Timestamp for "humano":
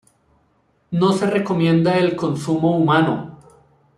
2.75-3.37